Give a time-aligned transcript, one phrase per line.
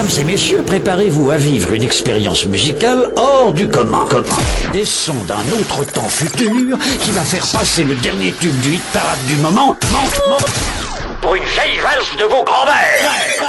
[0.00, 4.08] Mesdames et messieurs, préparez-vous à vivre une expérience musicale hors du commun.
[4.72, 8.82] Des sons d'un autre temps futur qui va faire passer le dernier tube du hit
[8.94, 9.76] parade du moment
[11.20, 13.46] pour une vieille valse de vos grands-mères.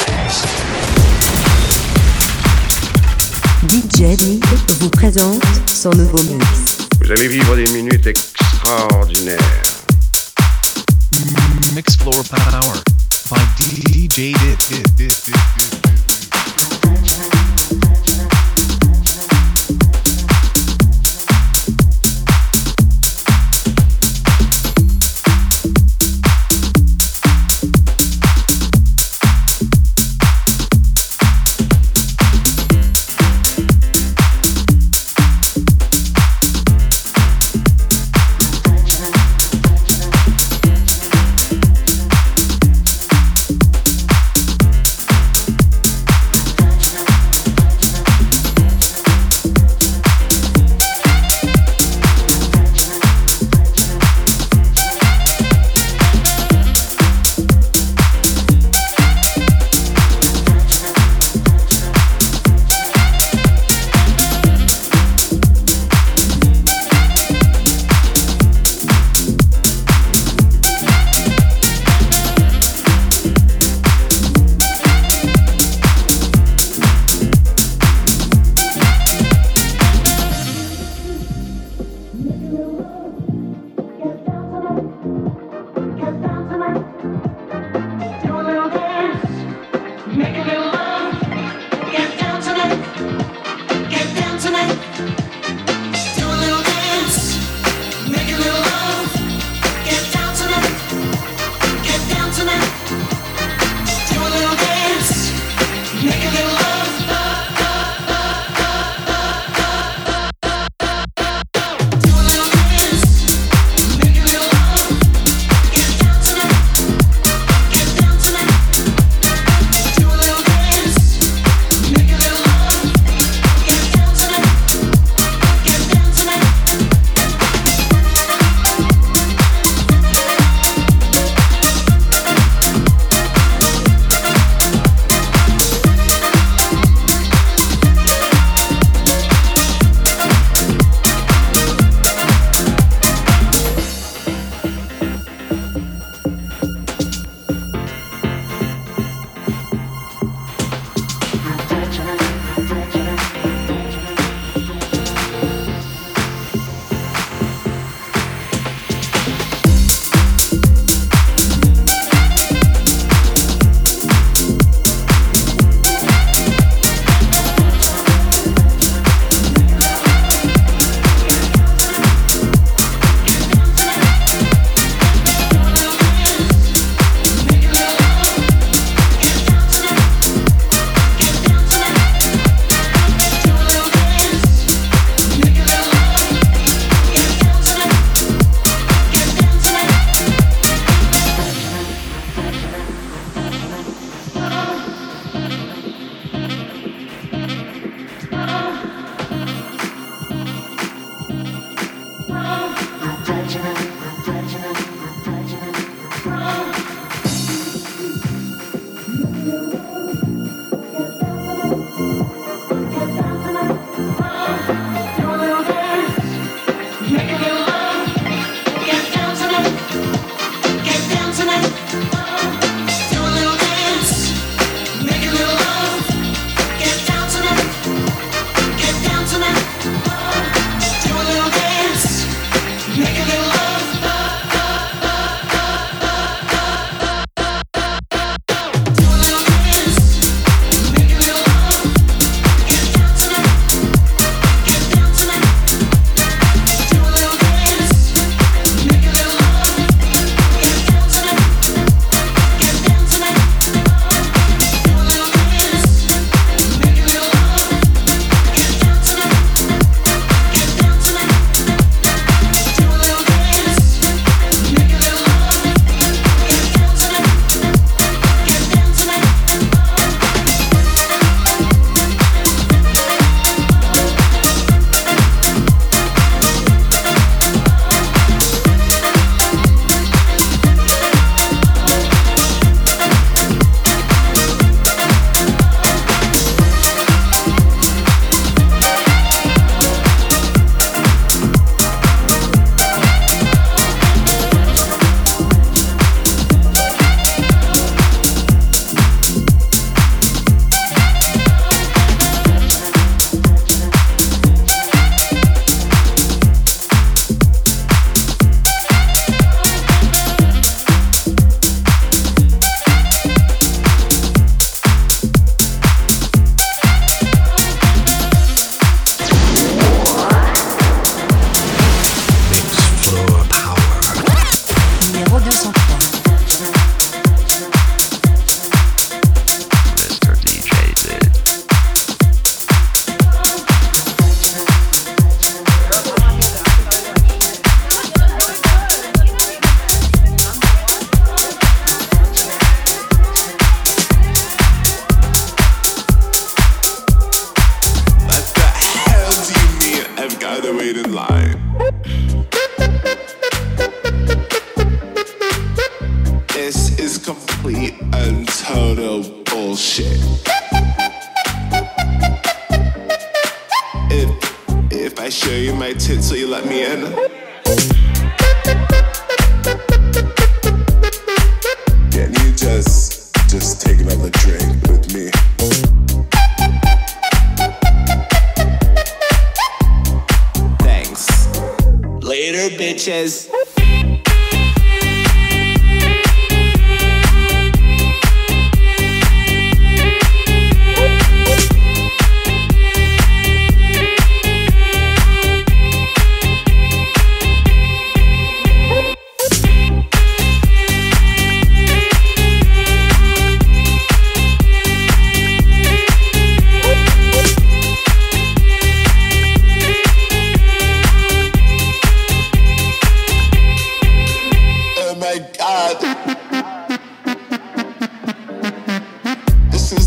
[3.70, 4.38] DJ
[4.82, 6.46] vous présente son nouveau mix.
[7.02, 9.40] Vous allez vivre des minutes extraordinaires.
[11.74, 12.82] Mix Floor Power
[13.30, 14.34] by DJ
[14.98, 15.12] Dit.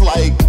[0.04, 0.43] Like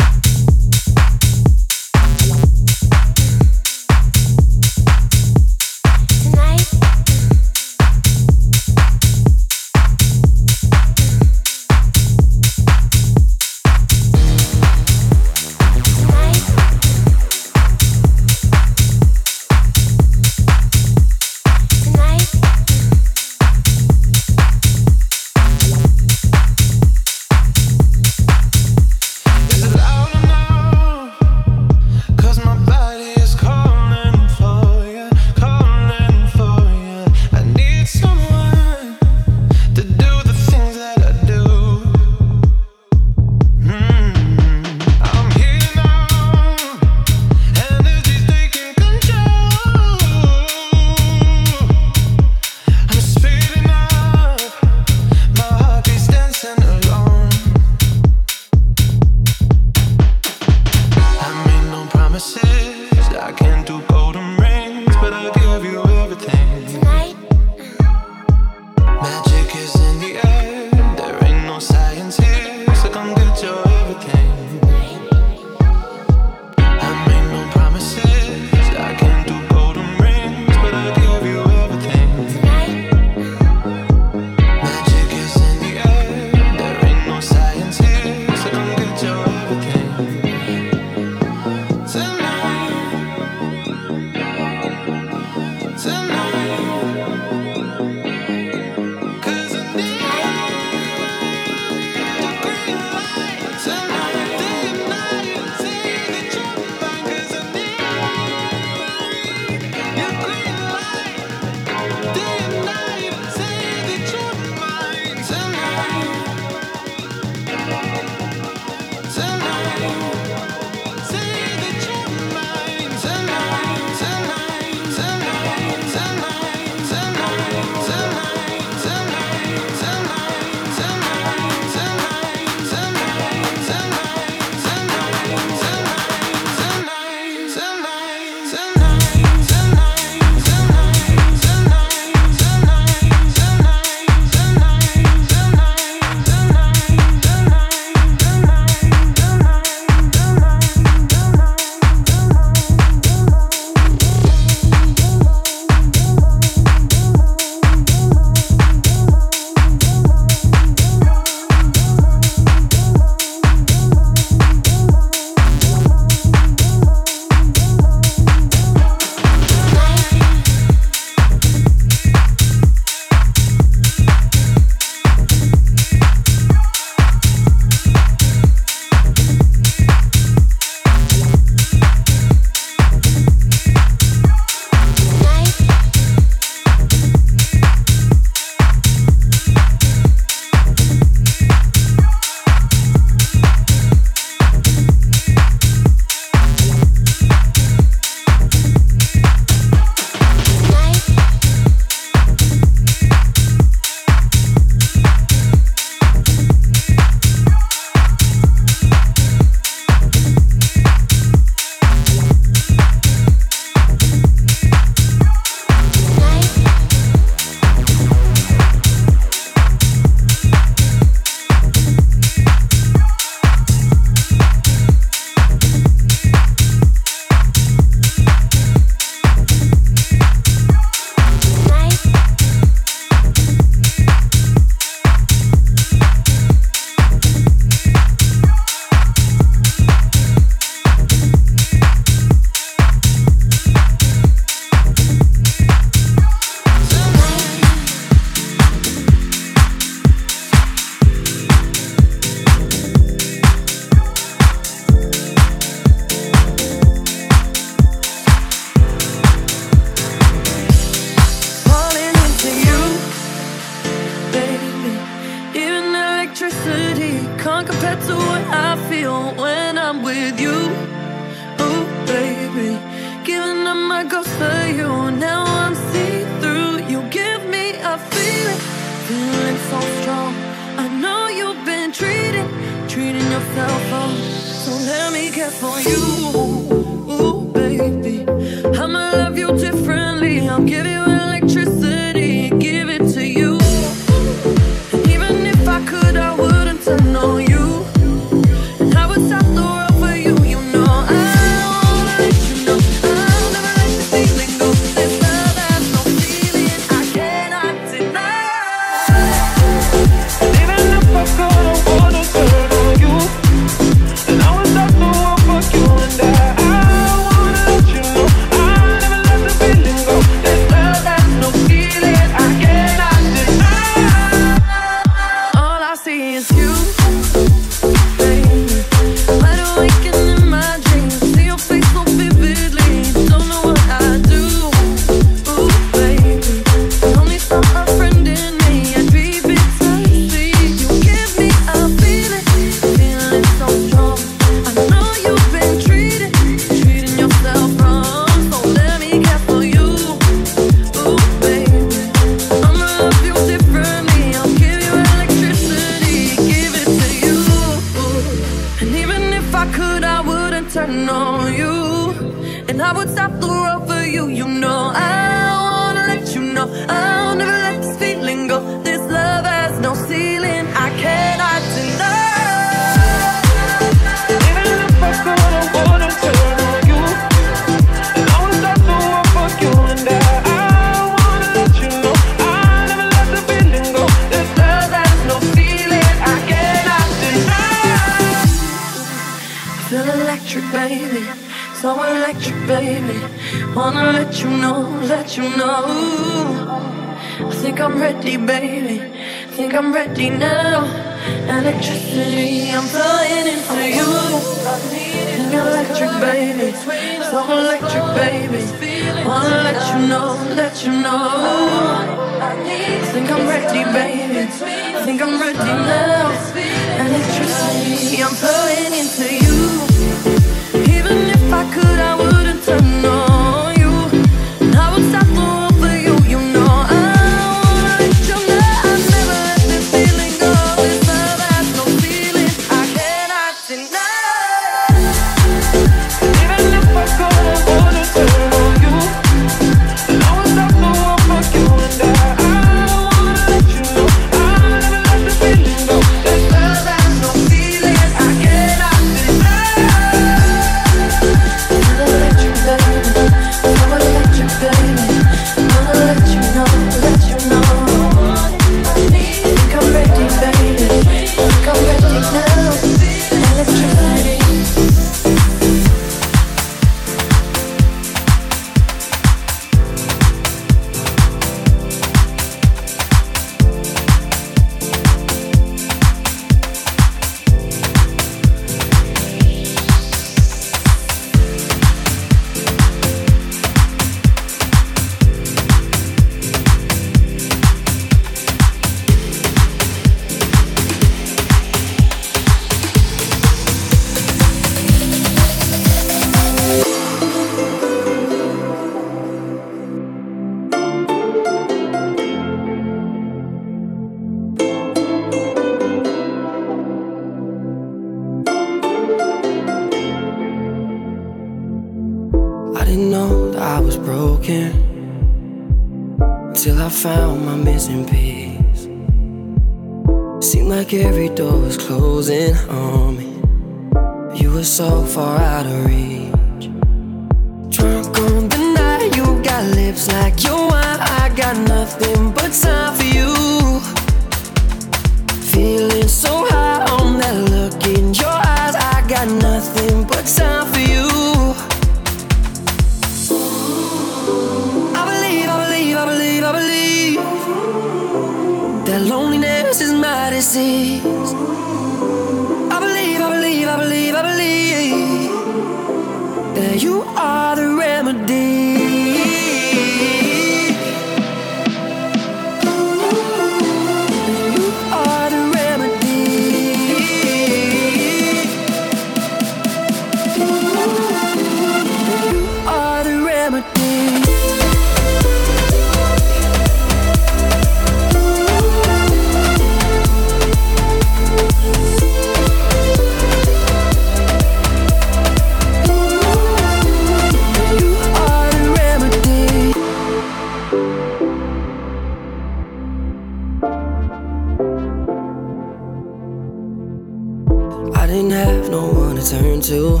[599.24, 600.00] turn to.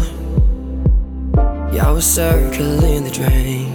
[1.72, 3.72] Yeah, I was circling the drain.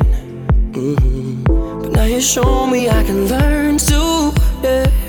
[0.73, 1.43] Mm-hmm.
[1.81, 4.31] But now you show me I can learn to.
[4.61, 5.08] Yeah.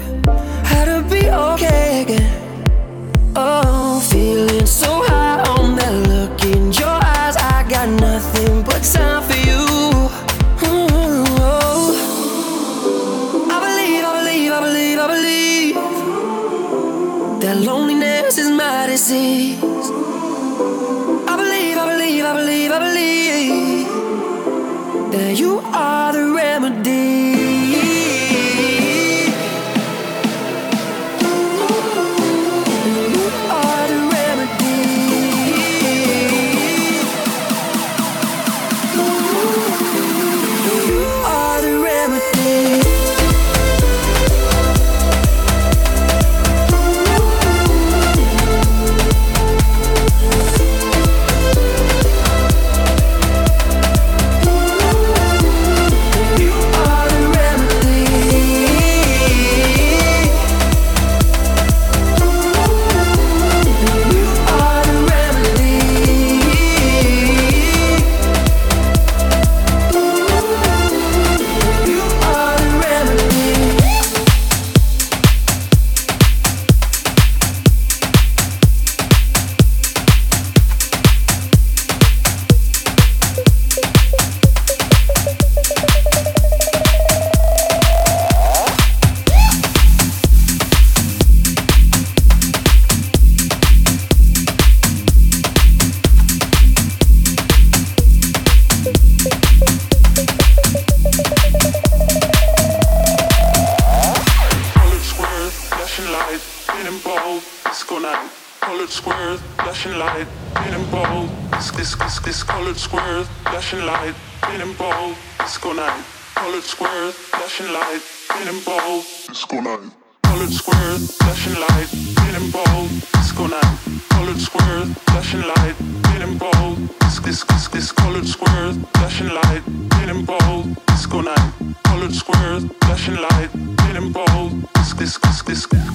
[127.22, 131.52] this, this, this colored squares, flashing light, getting bold, disco night,
[131.84, 135.89] colored squares, flashing light, getting bold, Disco, disco, disco.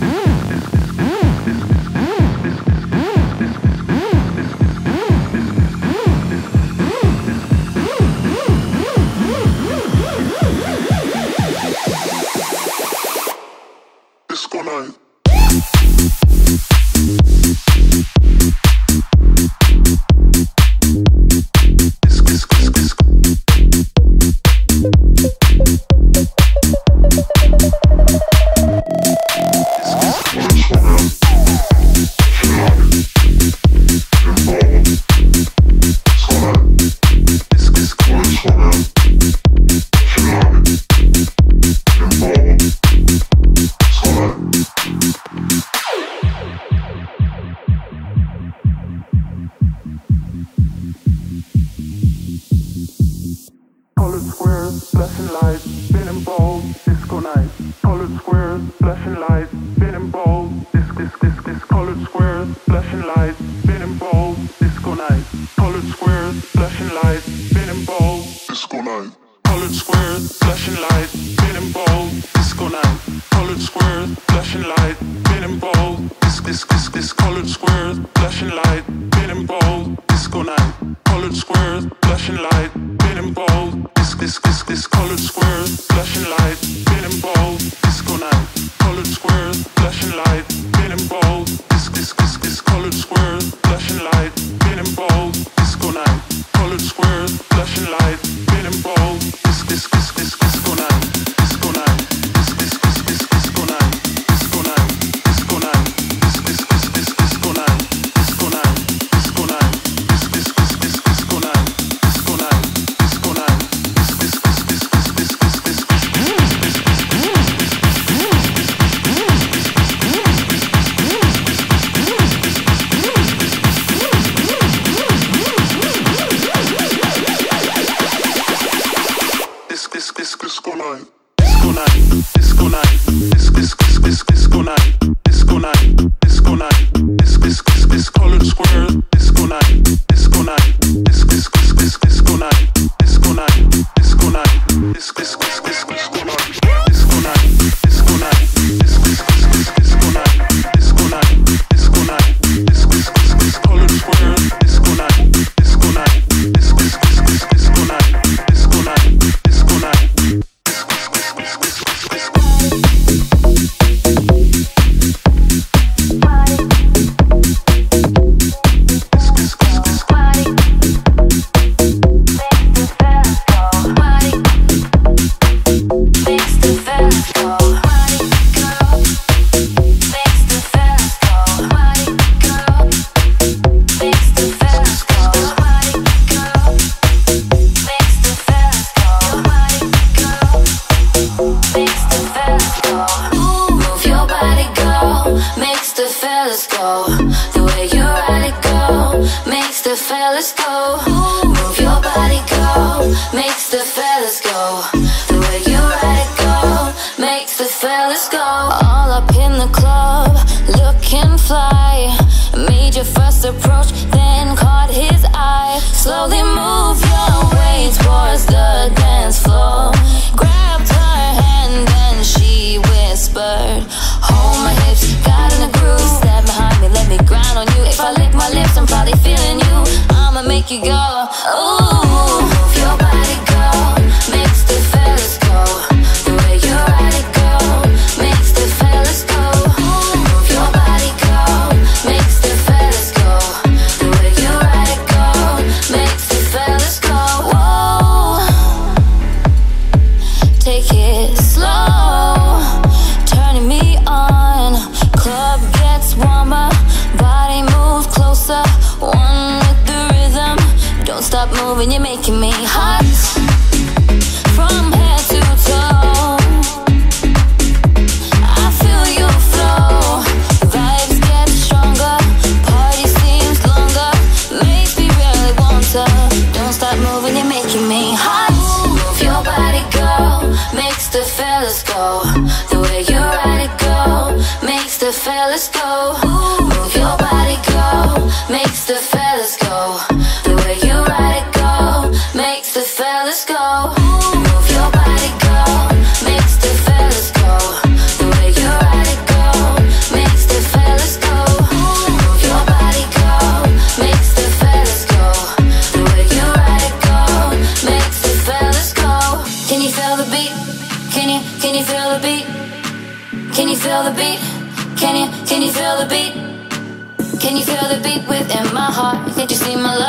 [281.65, 282.21] fellas go.
[282.69, 286.15] The way you ride it go makes the fellas go.
[286.23, 286.54] Ooh.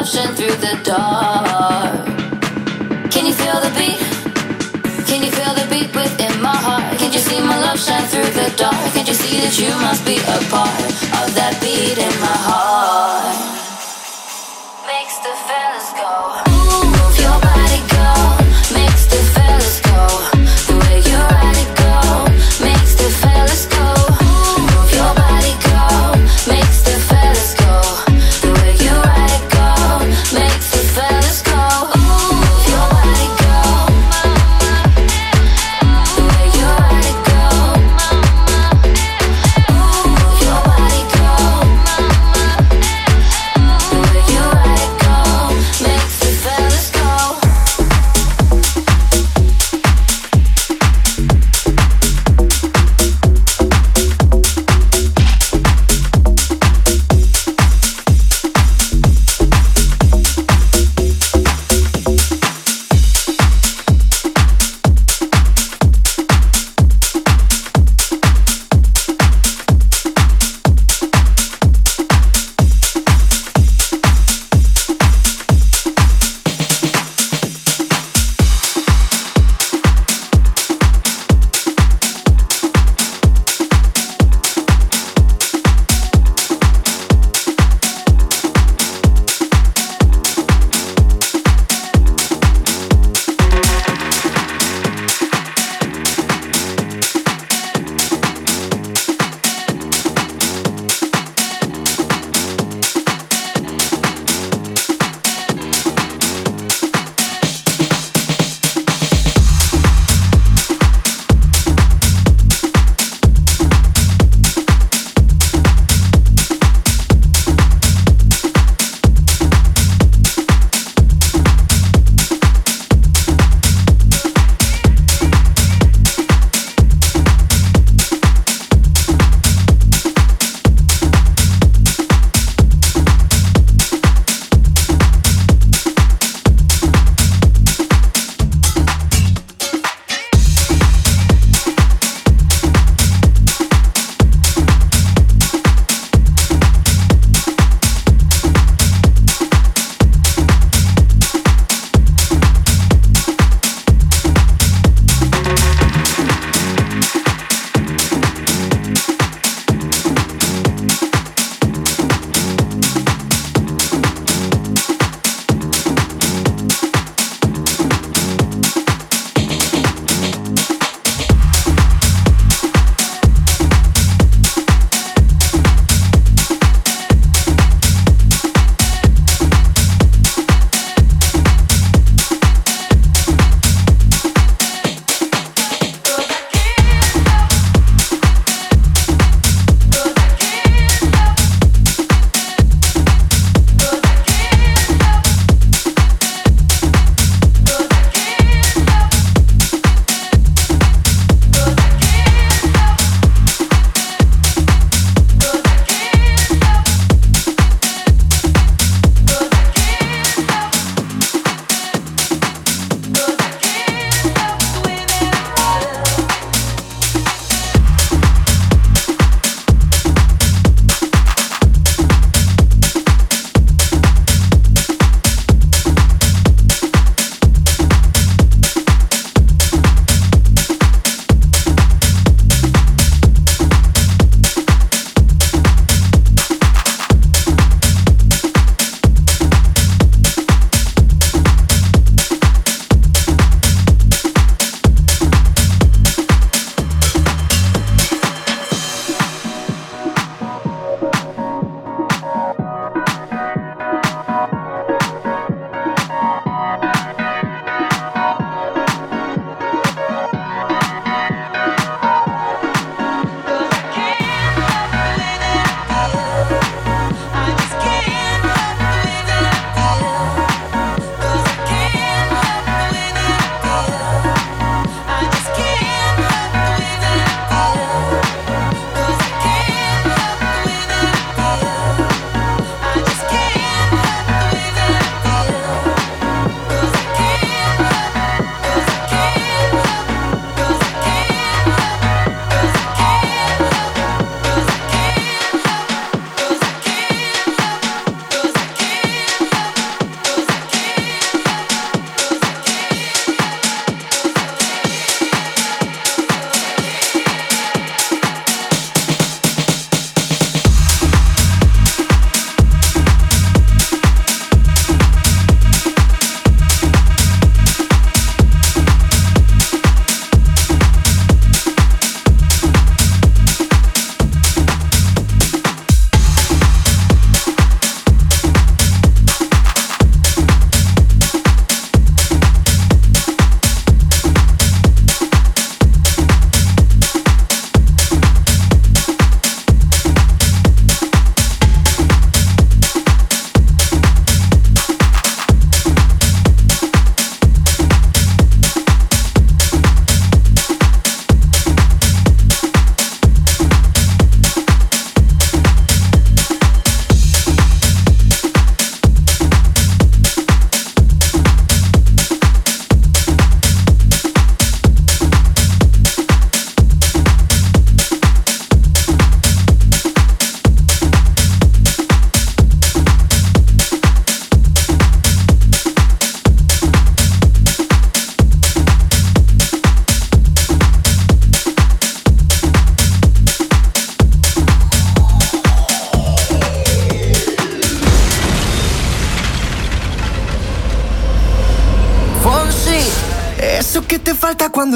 [0.06, 2.06] Through the dark.
[3.10, 3.98] Can you feel the beat?
[5.04, 6.96] Can you feel the beat within my heart?
[6.96, 8.92] Can you see my love shine through the dark?
[8.92, 10.78] Can you see that you must be a part
[11.20, 13.45] of that beat in my heart?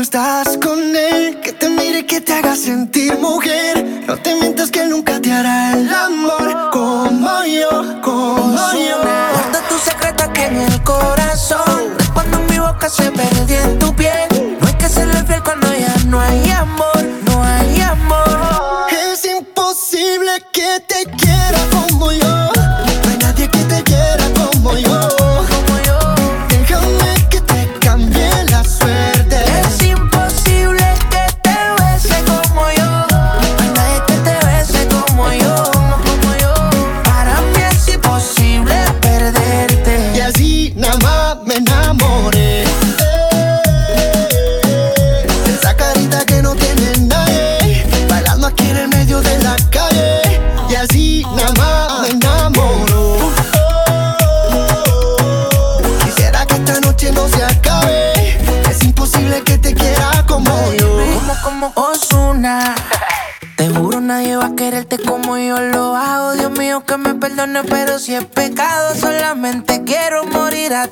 [0.00, 1.40] cuando estás con él.
[1.40, 4.04] Que te mire, y que te haga sentir mujer.
[4.06, 6.29] No te mientas que nunca te hará el amor.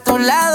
[0.04, 0.47] tu lado.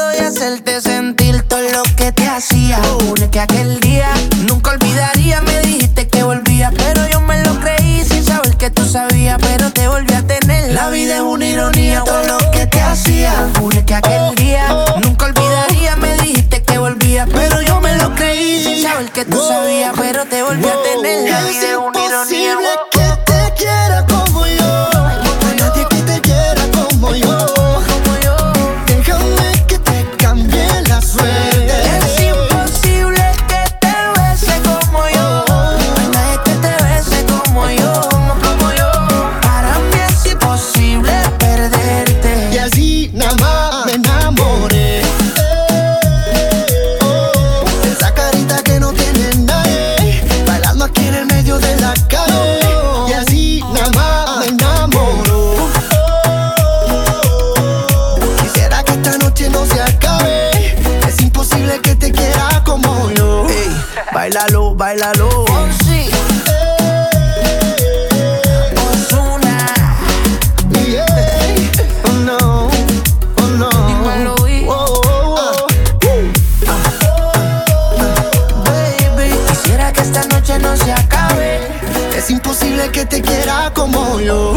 [83.71, 84.53] como yo.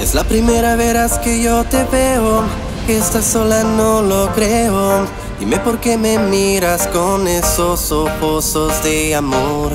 [0.00, 2.42] Es la primera vez que yo te veo,
[2.86, 5.06] que estás sola no lo creo.
[5.38, 9.72] Dime por qué me miras con esos ojos de amor.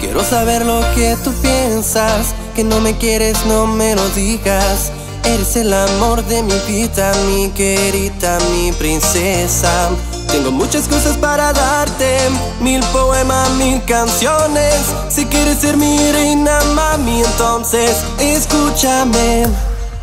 [0.00, 4.92] Quiero saber lo que tú piensas, que no me quieres, no me lo digas.
[5.24, 9.90] Eres el amor de mi vida, mi querida, mi princesa.
[10.34, 12.18] Tengo muchas cosas para darte,
[12.58, 14.80] mil poemas, mil canciones.
[15.08, 19.46] Si quieres ser mi reina, mami, entonces escúchame.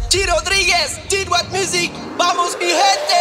[0.08, 3.20] Chi Rodríguez, Chi What Music, vamos mi gente.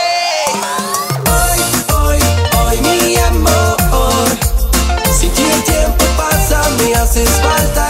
[1.26, 2.18] Hoy, hoy,
[2.60, 4.28] hoy mi amor.
[5.18, 7.89] Si el tiempo pasa, me haces falta.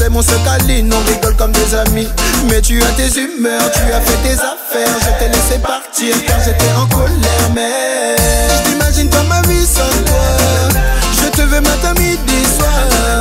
[0.00, 2.08] s'aime, on se câline, on rigole comme des amis.
[2.48, 4.96] Mais tu as tes humeurs, tu as fait tes affaires.
[5.00, 8.16] Je t'ai laissé partir car j'étais en colère, mais
[8.48, 10.80] je t'imagine pas ma vie sans toi.
[11.22, 13.19] Je te veux matin, midi, soir.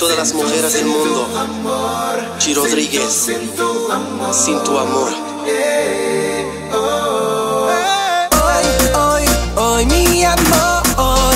[0.00, 1.28] todas las mujeres del mundo.
[2.38, 3.54] Chi Rodríguez, sin
[4.64, 5.12] tu amor.
[8.32, 9.24] Hoy, hoy,
[9.56, 11.34] hoy mi amor.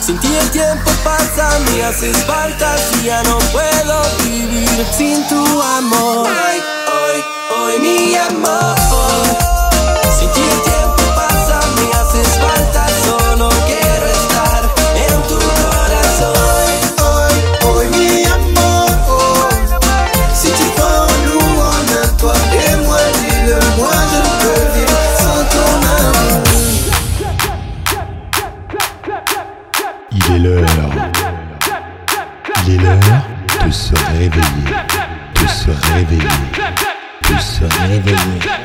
[0.00, 5.42] Sin ti el tiempo pasa, me haces falta si ya no puedo vivir sin tu
[5.60, 6.28] amor.
[6.28, 6.62] Hoy,
[6.94, 7.24] hoy,
[7.58, 8.76] hoy mi amor.
[10.20, 10.81] Sin ti el tiempo
[35.94, 36.22] réveiller,
[37.28, 38.61] de se réveiller.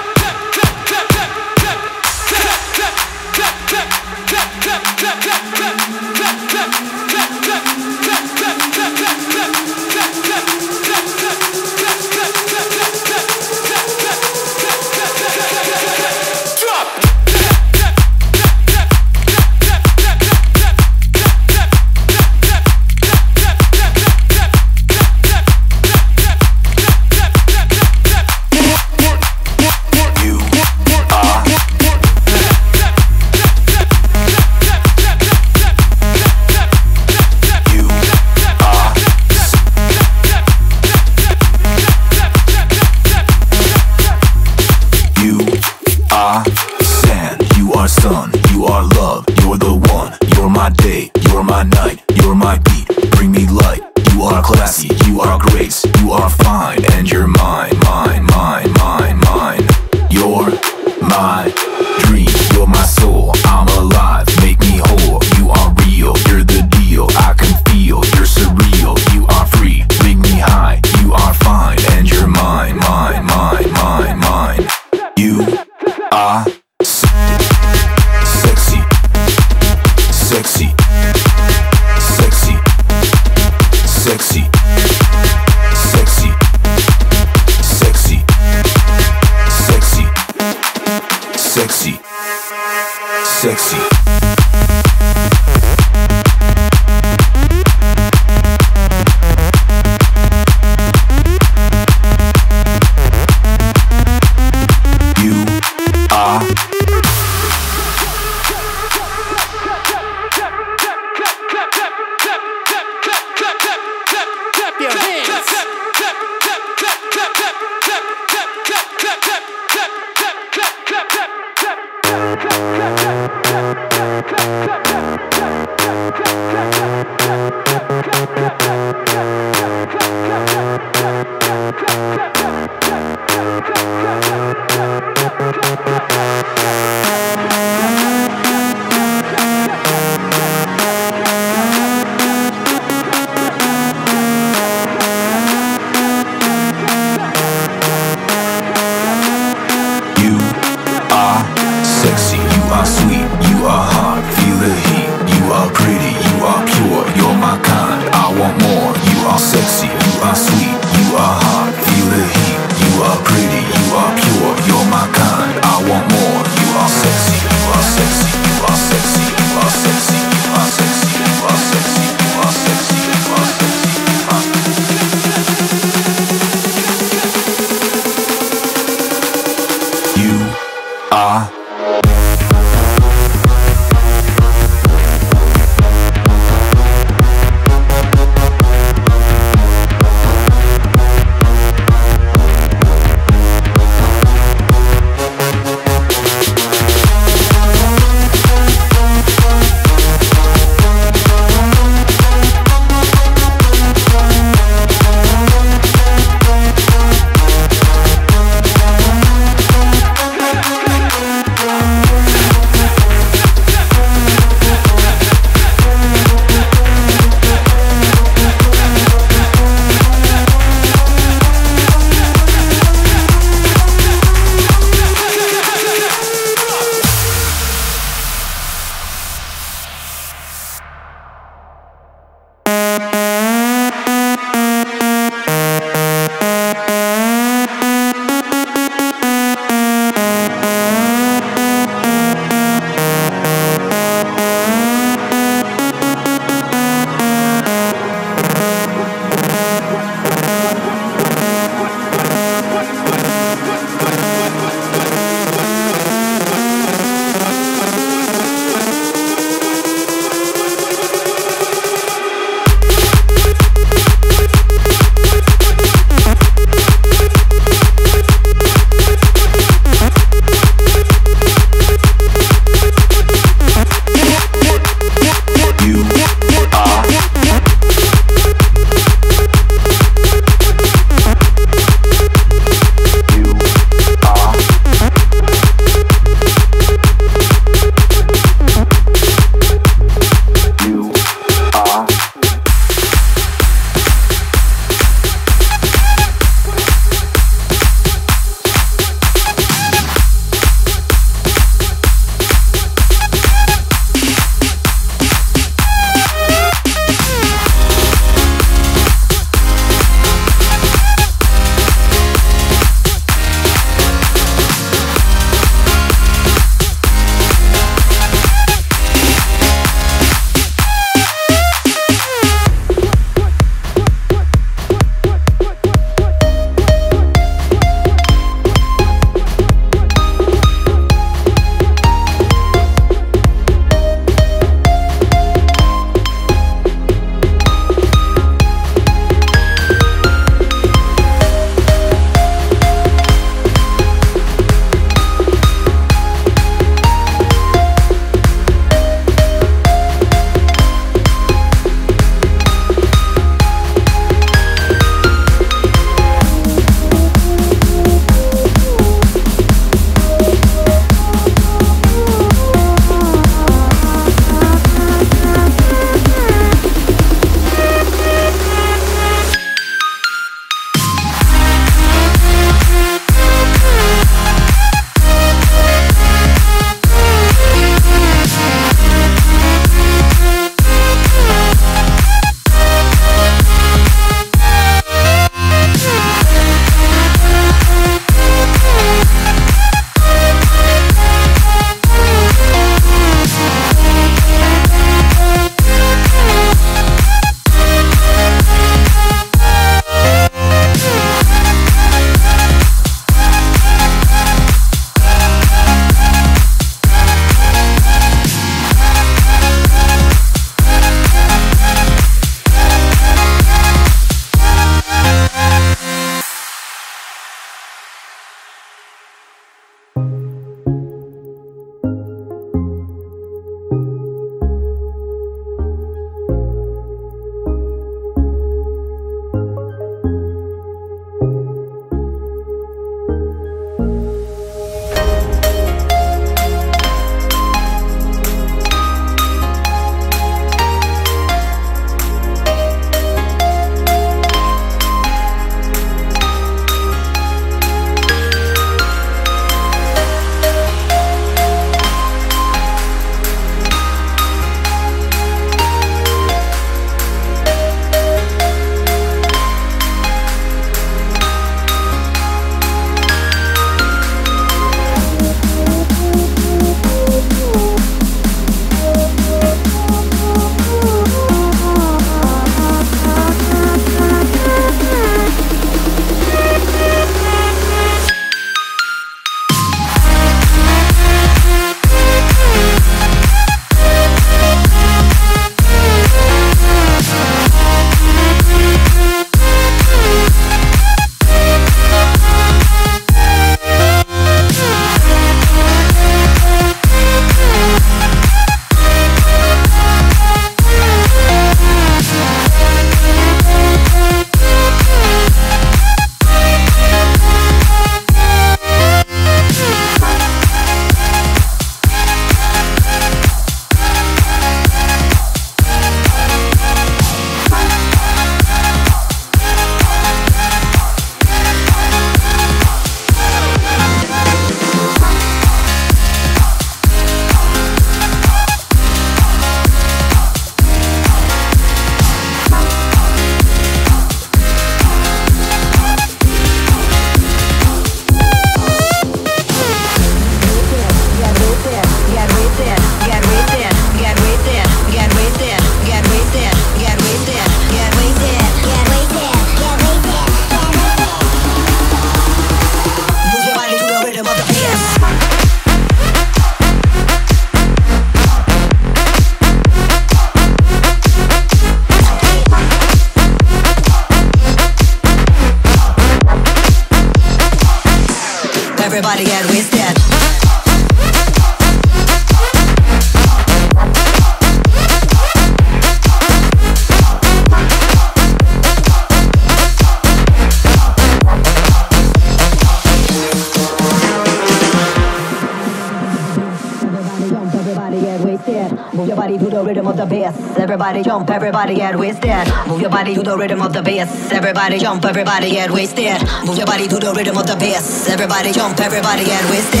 [590.90, 592.66] Everybody jump, everybody get wasted.
[592.88, 594.50] Move your body to the rhythm of the bass.
[594.50, 596.42] Everybody jump, everybody get wasted.
[596.66, 598.28] Move your body to the rhythm of the bass.
[598.28, 600.00] Everybody jump, everybody get wasted.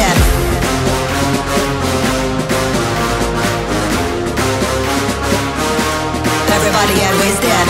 [6.50, 7.66] Everybody get wasted.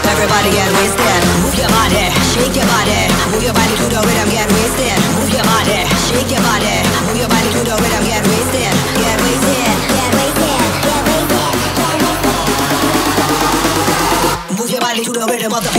[0.00, 1.22] Everybody get wasted.
[1.44, 3.00] Move your body, shake your body.
[3.32, 4.96] Move your body to the rhythm, get wasted.
[5.12, 6.85] Move your body, shake your body.
[7.26, 8.70] Your body to the rhythm, get wasted.
[9.02, 9.66] Get wasted.
[9.90, 10.46] Get wasted.
[10.86, 11.42] Get wasted.
[14.56, 15.70] Move your body to the rhythm of the.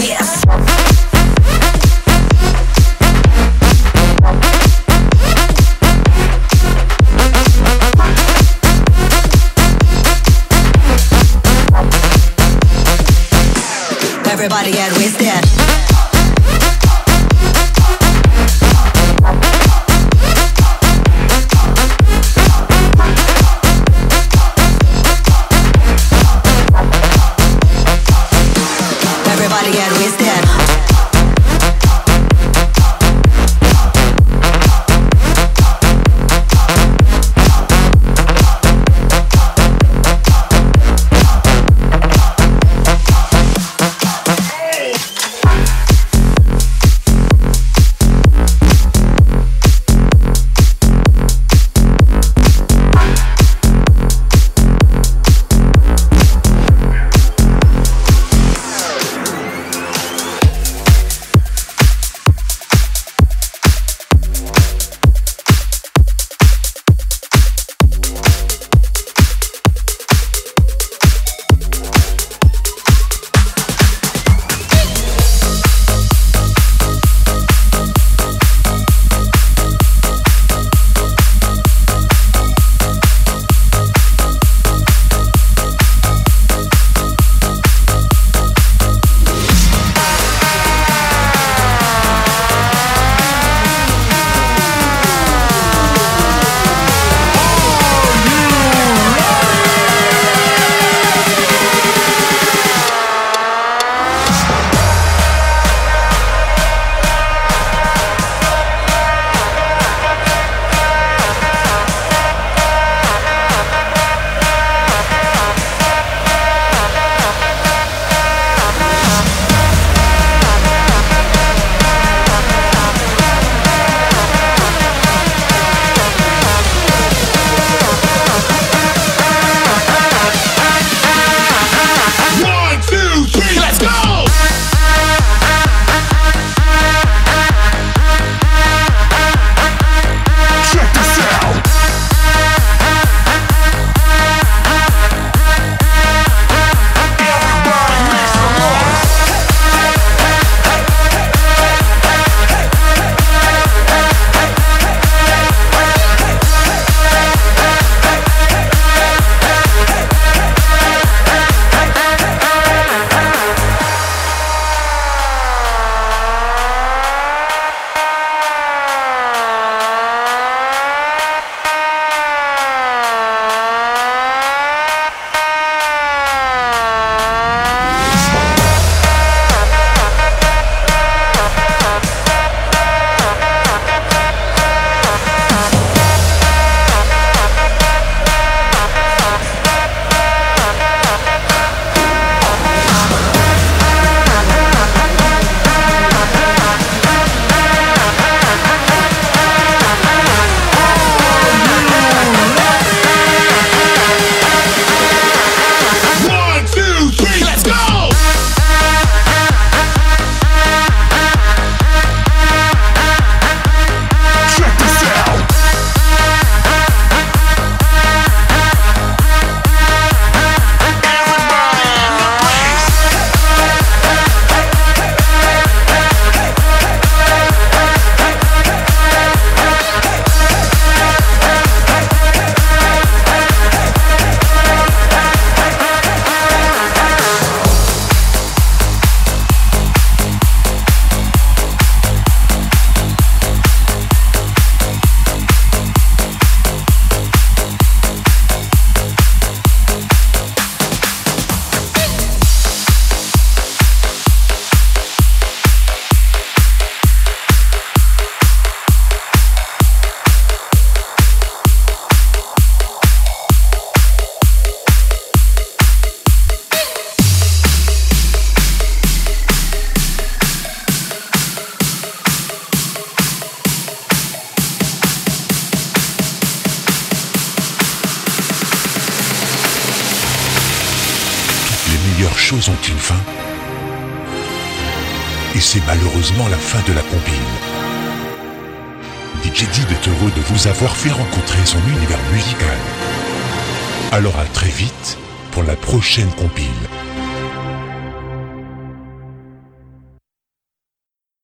[14.30, 15.67] Everybody get wasted.